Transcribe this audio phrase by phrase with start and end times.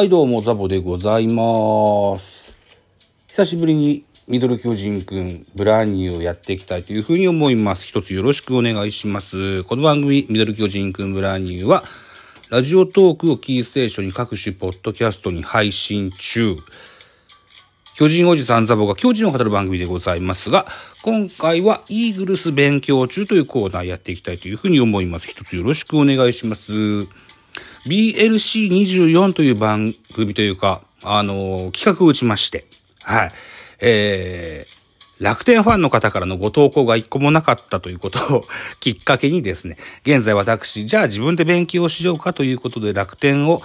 [0.00, 2.54] はい、どうも、ザボでございます。
[3.28, 7.86] 久しぶりにミドル巨人くん、ブランニューをやっていきたいというふうに思います。
[7.86, 9.62] 一つよろしくお願いします。
[9.64, 11.84] この番組、ミドル巨人くん、ブランニューは、
[12.48, 16.56] ラジオトークをキーステーションに各種ポッドキャストに配信中。
[17.94, 20.64] 巨人おじさんザボが巨人を語る番組でございますが、
[21.02, 25.28] 今回はイーグルス勉強中というコーナーやっていきたいというふうに思います。
[25.28, 27.06] 一つよろしくお願いします。
[27.86, 32.64] BLC24 という番組というか、あの企画を打ちまして、
[33.02, 33.32] はい。
[33.80, 38.44] えー、楽天ファンの方からのご投稿が一個もなかったということを
[38.80, 43.62] きっかけにですね、現在私、じゃあ自分で勉強しようかということで楽天を、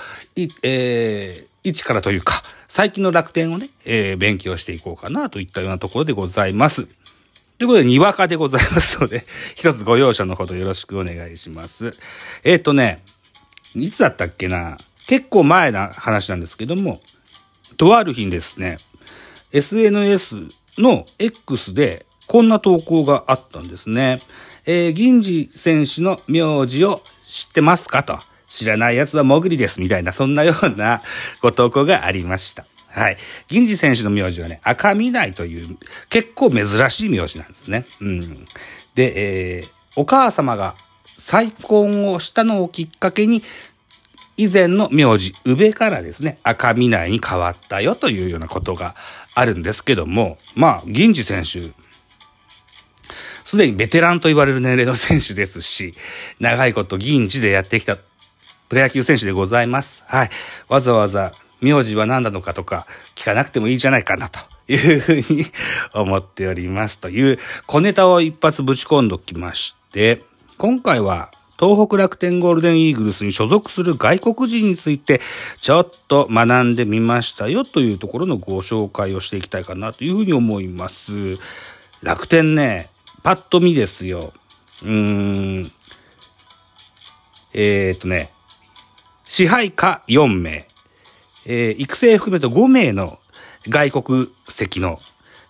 [0.63, 6.88] えー、一からというか、最近の楽天をね、えー、勉強していこうかなといったようなところでございます。
[7.57, 11.95] ということで、にわかでございますので、 一つご容赦のほどよろしくお願いします。
[12.44, 13.02] えっ、とね、
[13.76, 14.78] いつだったっけな？
[15.08, 17.02] 結構前な話なんですけども、
[17.78, 18.78] とある日にですね、
[19.52, 24.22] SNS の X でこんな投稿があったんですね。
[24.66, 28.20] えー、銀次選手の名字を知ってますかと。
[28.48, 29.81] 知らない奴はモグリです。
[29.81, 31.02] みたいな、そんなような
[31.42, 32.66] ご投稿がありました。
[32.88, 33.18] はい。
[33.50, 35.78] 銀次選手の名字はね、赤見ないという、
[36.09, 37.86] 結構珍しい名字なんですね。
[38.00, 38.46] うん。
[38.96, 40.76] で、えー、お母様が
[41.17, 43.44] 再婚をしたのをきっかけに、
[44.38, 48.95] 以前の名字、宇部からですね、赤見内に変わったよというようなことが
[49.33, 51.72] あるんですけども、まあ、銀次選手、
[53.45, 55.94] すでにベテランと言われる年齢の選手ですし、
[56.39, 60.03] 長いこと銀次でやってきたプロ野球選手でございます。
[60.07, 60.29] はい。
[60.67, 65.45] わざわざ名字は何なのかとか聞かなくてもいいじゃないかなというふうに
[65.94, 70.23] 思っておりますという小ネタを一発ぶち込んどきまして、
[70.57, 75.19] 今回は東北楽天ゴールデンイーグルスに所属する外国人について
[75.59, 81.38] ちょっと学んでみましたよというところのご紹介をしていきたいかなというふうに思います。
[82.01, 82.89] 楽天ね、
[83.23, 84.31] パッと見ですよ。
[84.83, 85.71] うーん。
[87.53, 88.31] えー、っとね、
[89.23, 90.67] 支配下4名、
[91.45, 93.19] えー育成含めて5名の
[93.67, 94.99] 外国籍の、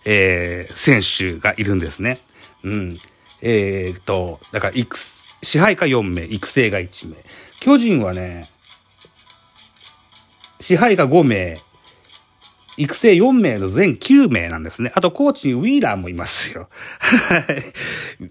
[0.04, 2.18] えー選手がいるんですね。
[2.64, 2.98] うん。
[3.42, 4.96] えーっと、だから、育
[5.42, 7.16] 支配下4名、育成が1名。
[7.60, 8.48] 巨人はね、
[10.60, 11.60] 支配下5名、
[12.78, 14.92] 育成4名の全9名なんですね。
[14.94, 16.68] あと、コーチにウィーラーもいますよ。
[17.00, 17.38] は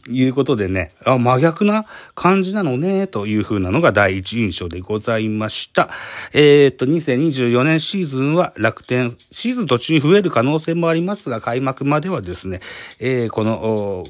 [0.09, 0.15] い。
[0.15, 5.89] いうことでね、あ、真逆な感じなのね、という風なのが第一印象でございました。
[6.33, 12.59] えーっと、2024年シーズンは楽天、シーズン途中に増える可能性もありますが、開幕まではですね、
[12.99, 14.05] えーこの、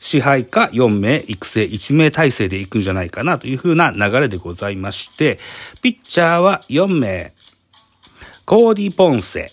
[0.00, 5.38] 支配下4名、育成1名体制で行くんじゃないかなという風な流れでございまして、
[5.82, 7.34] ピッチャーは4名、
[8.46, 9.52] コーディ・ポンセ、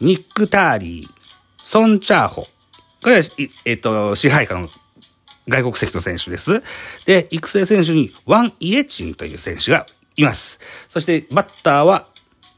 [0.00, 1.08] ニック・ターリー、
[1.58, 2.46] ソン・チャーホ。
[3.02, 3.22] これは、
[3.64, 4.68] えっと、支配下の
[5.48, 6.62] 外国籍の選手です。
[7.04, 10.60] で、育成選手にワン・イエチンという選手がいます。
[10.88, 12.06] そして、バッターは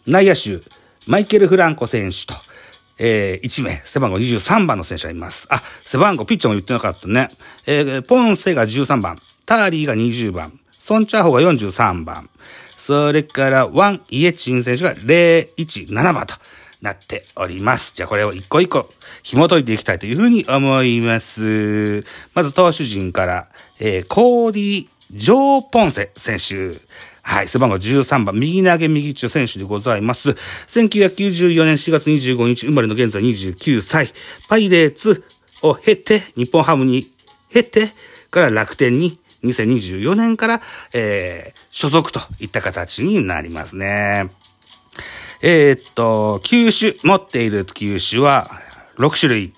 [0.06, 0.62] 内野手、
[1.06, 2.34] マイケル・フランコ選手と、
[2.98, 5.47] えー、1名、背番号23番の選手がいます。
[5.50, 7.28] あ、背番号、ピッチャーも言ってなかったね。
[7.66, 12.28] えー、ポンセが13番、ターリーが20番、ソン・チャーホが43番、
[12.76, 16.34] それから、ワン・イエチン選手が017番と
[16.81, 17.94] なっております。
[17.94, 18.91] じゃあこれを一個一個
[19.22, 22.04] 紐解いていきたいというふうに思います。
[22.34, 23.48] まず投手陣から、
[23.81, 26.78] えー、コーディ・ジョー・ポンセ選手。
[27.28, 30.30] はい、背番号13番、右投げ右中選手でございます。
[30.30, 34.14] 1994年4月25日生まれの現在29歳。
[34.48, 35.22] パイレーツ
[35.60, 37.06] を経て、日本ハムに
[37.50, 37.92] 経て、
[38.30, 40.62] から楽天に2024年から、
[40.94, 44.31] えー、所属といった形になりますね。
[45.42, 48.50] えーっと、球種、持っている球種は
[48.96, 49.54] 6種類。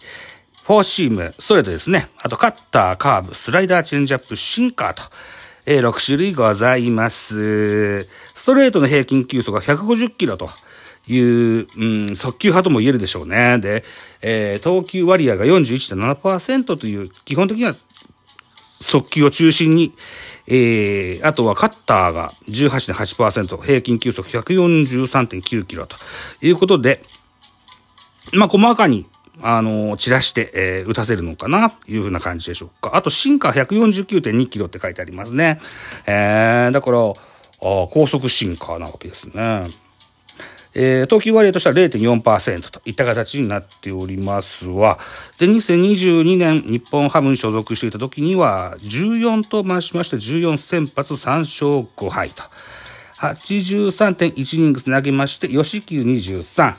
[0.65, 2.09] フォーシーム、ストレートですね。
[2.19, 5.03] あと、カッター、カーブ、スライダー、チェンジアップ、シンカーと、
[5.73, 8.03] え6種類ございます。
[8.35, 10.51] ストレートの平均球速が150キロと
[11.07, 13.61] いう、うん、速球派とも言えるでしょうね。
[13.61, 13.85] で、
[14.21, 17.77] えー投球割合が41.7%という、基本的には
[18.81, 19.95] 速球を中心に、
[20.49, 25.97] えー、あとはカッターが18.8%、平均球速143.9キロと
[26.43, 27.05] いうことで、
[28.33, 29.07] まあ、細かに、
[29.43, 32.97] あの散らして、えー打たせるのかな、いうふうな感じでしょうか。
[32.97, 35.61] あと、シンカー149.2キロって書いてありますね。
[36.07, 37.15] えー、だから、あ
[37.61, 39.69] 高速シンカーなわけですね。
[40.73, 44.99] えー、投球割合としては0.4%といった形になっておりますわ。
[45.39, 52.45] で、2022年日本ハムに所属していた時には、14と増しまして14先発3勝5敗と。
[53.17, 56.75] 83.1イニングス投げまして、吉球23、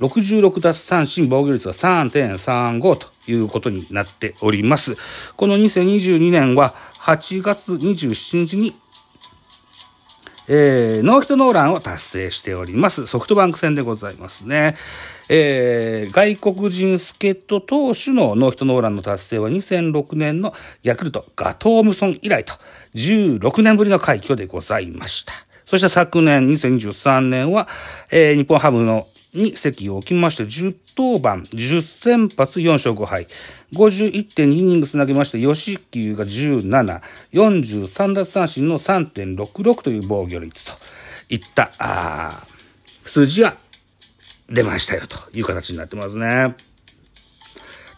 [0.00, 4.94] 66奪三振、防御率が3.35ということになっております。
[5.36, 8.74] この2022年は8月27日に
[10.48, 13.06] えー、ノーヒットノーランを達成しております。
[13.06, 14.76] ソフトバンク戦でございますね。
[15.28, 20.54] えー、外国人助っ人投手のノーヒットノーランの達成は2006年の
[20.84, 22.54] ヤクルトガトームソン以来と
[22.94, 25.32] 16年ぶりの快挙でございました。
[25.64, 27.66] そして昨年2023年は、
[28.12, 29.04] えー、日本ハムの
[29.36, 33.28] に席を置きまして、10登板、10先発4勝5敗、
[33.72, 37.00] 51.2イニングス投げまして、吉球が17、
[37.32, 40.72] 43奪三振の3.66という防御率と
[41.28, 42.46] いった、あ
[43.04, 43.56] 数字が
[44.48, 46.54] 出ましたよという形になってますね。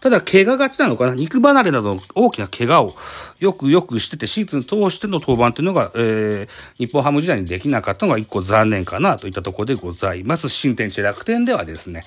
[0.01, 1.15] ただ、怪我がちなのかな？
[1.15, 2.95] 肉離れなどの大きな怪我を
[3.41, 10.49] よくよくしてて、シーズン通しての登板というのが、えー、日本ハム時代にできなかったのが一個残念かなといったところでございます。
[10.49, 12.05] 新天地楽天ではですね、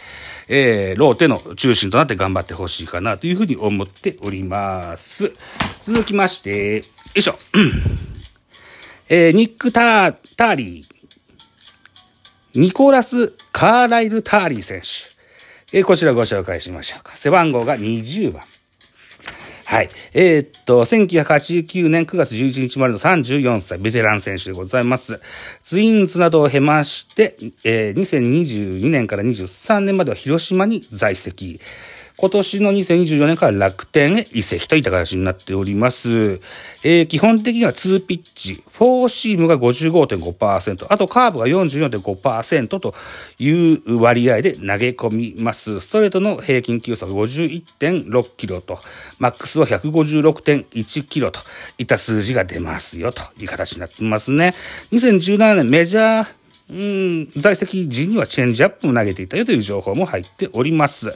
[0.48, 5.34] えー、ローテの中心となって頑張ってほしいかなというふうに思っております。
[5.82, 6.82] 続きまして、よ
[7.16, 7.36] いしょ。
[9.10, 15.11] えー、ニック・ター、ターリー、ニコラス・カーライル・ターリー選手。
[15.74, 17.16] えー、こちらご紹介しましょうか。
[17.16, 18.44] 背番号が20番。
[19.72, 19.90] はい。
[20.14, 25.22] えー、っと、1989年9月11日までの34歳、ベテラン選手でございます。
[25.64, 31.62] ツインズなどを経まして、えー、2022年から23年までは広島に在籍。
[32.22, 36.40] 今年の2024年から楽天へ移籍といった形になっております。
[36.84, 42.94] えー、基本的には2ピッチ、4シームが55.5%、あとカーブが44.5%と
[43.40, 45.80] いう割合で投げ込みます。
[45.80, 48.78] ストレートの平均球速51.6キロと、
[49.18, 51.40] マックスは156.1キロと
[51.80, 54.54] いった数字が出ますよという形になってますね。
[54.92, 56.41] 2017年メジャー
[56.72, 61.14] うん、在籍時にはチェンジアップも投げていたよという情報も入っております。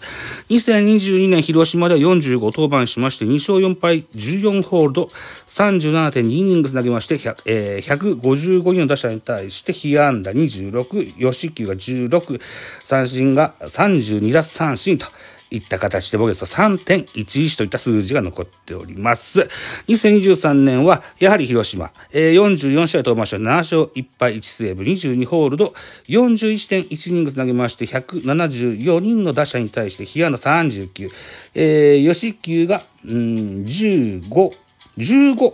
[0.49, 5.09] 2022年広島では45登板しまして2勝4敗14ホールド
[5.47, 7.15] 37.2イニングス投げまして、
[7.45, 12.41] えー、155人の打者に対して被安打26、吉球が16、
[12.83, 15.05] 三振が32奪三振と
[15.51, 19.49] いった形で防御率は3.11といった数字が残っております。
[19.87, 25.73] 2023年は、やはり広島、えー、44試合登板して7勝1敗1セーブ22ホールド、
[26.07, 31.09] 41.1イニング投げまして、174人の打者に対して被安打39、
[31.53, 33.11] えー、吉球が、うん、
[33.63, 34.51] 15、
[34.97, 35.53] 15、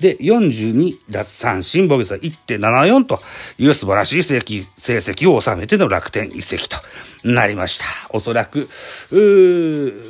[0.00, 3.20] で、42奪三振、防御率は1.74と
[3.58, 6.76] いう素晴らしい成績成績を収めての楽天移籍と
[7.24, 7.84] なりました。
[8.10, 8.68] おそらく、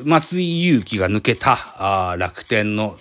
[0.05, 2.99] 松井裕樹が抜けた楽天の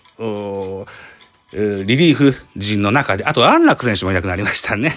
[1.55, 4.93] リリーフ陣の中で、あと安楽選手もいなくなりましたね。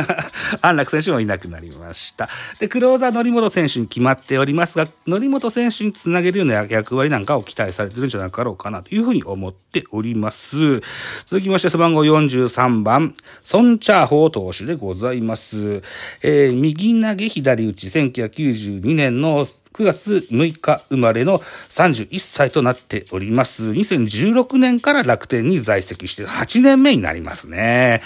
[0.60, 2.28] 安楽選手もいなくなりました。
[2.60, 10.82] で、クローザー則本選手に決まっておりますが、則本選手につなげるような役割なんかを期待されてるんじゃなかろうかなというふうに思っております。
[11.24, 15.82] 続きまして、背番号43番、ソンチャーホー投手でございます。
[16.22, 21.40] えー、右投げ左打ち、1992年の9月6日生まれの
[21.70, 23.64] 31歳となっております。
[23.64, 28.00] 2016年から楽天に在籍して8年目になりますね。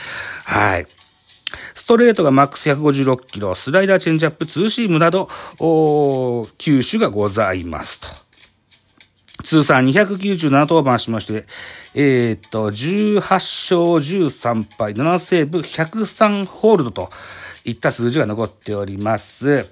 [0.45, 0.87] はい。
[1.75, 5.29] ストレートがマックス156キロ、スライダーチェンジアップ、ツーシームなど、
[6.57, 8.09] 球種がございますと。
[9.45, 11.47] 通算297登板しまして、
[11.95, 17.11] えー、っと、18勝13敗、7セーブ、103ホールドと
[17.65, 19.67] いった数字が残っております。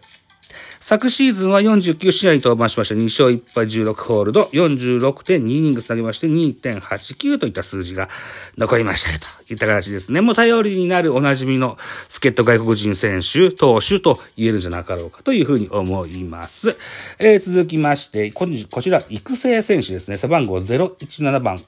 [0.80, 8.08] 昨シーズンは49試合に登板しまして2勝1敗16ホールド、46.2イニングス投げまして2.89といった数字が
[8.56, 10.20] 残りましたよといった形ですね。
[10.20, 11.76] もう頼りになるおなじみの
[12.08, 16.76] 助っ人外国人選手、投手と言えるんじゃなかろうかというふうに思います。
[17.18, 20.18] えー、続きまして、こちら育成選手ですね。
[20.18, 21.58] 背番号017番。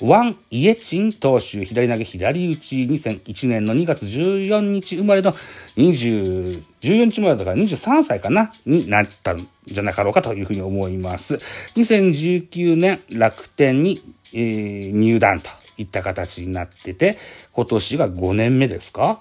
[0.00, 5.32] ワン・イエチン投手、左投げ左打ち、2001年の2月14日生まれの
[5.76, 11.36] 20、14日生まれだから23歳かなになったんじゃなかろうかというふうに思います。
[11.76, 14.00] 2019年楽天に、
[14.32, 17.18] えー、入団といった形になってて、
[17.52, 19.20] 今年が5年目ですか？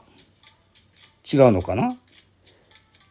[1.32, 1.96] 違うのかな？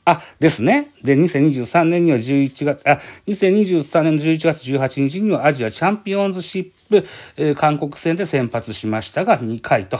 [0.08, 0.86] あ、ですね。
[1.02, 7.04] で、2023年には11月、あ、2023年の11月18日にはアジアチャンピオンズシップ、
[7.36, 9.98] えー、韓国戦で先発しましたが、2回と、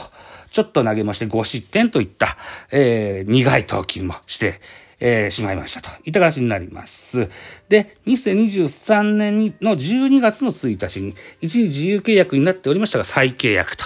[0.49, 2.37] ちょっと投げまして5失点といった、
[2.71, 4.61] えー、苦い投球もして、
[4.99, 7.29] えー、しまいましたといった形になります。
[7.69, 13.85] で、2023年の12月の1日に一時自由契約になっておりましたが再契約と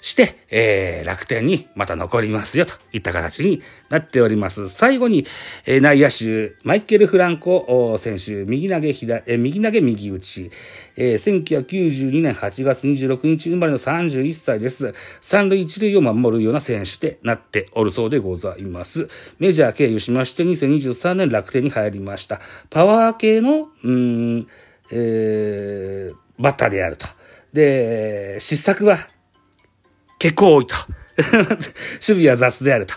[0.00, 4.68] して、えー、楽天にまた残りますよといった形になっております。
[4.68, 5.26] 最後に、
[5.66, 10.50] えー、内野手、マイケル・フランコ選手、右投げ左、えー、右投げ右打ち、
[10.96, 14.94] えー、1992年8月26日生まれの31歳です。
[15.20, 19.08] 三塁一塁を守るような選手でなっておるそうでございます。
[19.38, 22.40] メジャー経由しまして2023年楽天に入りました。
[22.70, 24.46] パワー系の、うん、
[24.92, 27.06] えー、バッターであると。
[27.52, 29.08] で、失策は
[30.18, 30.74] 結構多いと。
[31.18, 32.94] 守備は雑であると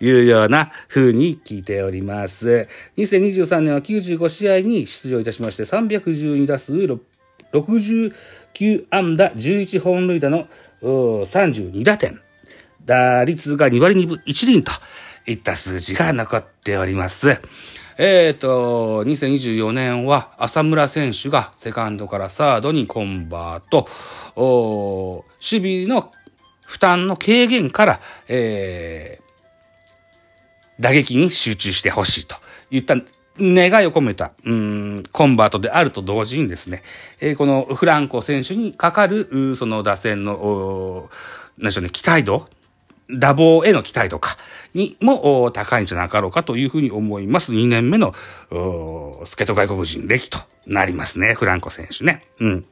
[0.00, 2.68] いうような風に聞いております。
[2.98, 6.74] 2023年は95試合に出場いたしまして、312打数
[7.52, 10.48] 69安打11本塁打の
[10.82, 12.20] 32打点。
[12.84, 14.72] 打率が2割2分1厘と
[15.26, 17.40] いった数字が残っております。
[17.98, 23.86] えっ、ー、と、2024年は浅村選手がセカンドからサードにコンバート、
[24.34, 26.10] 守備の
[26.72, 32.36] 負担の軽減から、えー、打撃に集中してほしいと
[32.70, 32.94] いった
[33.38, 36.82] 願いを込めた、うん、コンバートであると同時にですね、
[37.20, 41.10] えー、このフランコ選手にかかる、その打線の、
[41.58, 42.48] 何でしょうね、期待度
[43.10, 44.38] 打棒への期待とか
[44.72, 47.52] にも高いんじゃなかろうかというふうに思います。
[47.52, 48.14] 2年目の、
[49.26, 51.34] 助っ人外国人歴となりますね。
[51.34, 52.24] フランコ選手ね。
[52.38, 52.64] うん。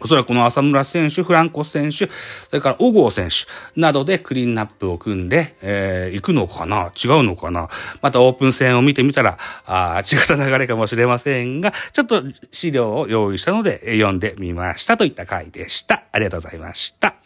[0.00, 2.08] おそらくこの浅村選手、フランコ選手、そ
[2.52, 7.68] れから小郷選手などでクリーンナップを組んで、えー、行くのかな違うのかな
[8.02, 16.02] またオープン戦を見てみたら、あ違った流れかもしれませんが、ちょっと資料を用意したので読んでみましたといった回でした。
[16.12, 17.23] ありがとうございました。